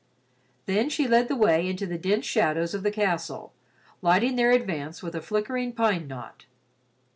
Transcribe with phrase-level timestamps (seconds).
[0.65, 3.53] Then she led the way into the dense shadows of the castle,
[4.01, 6.47] lighting their advance with a flickering pine knot.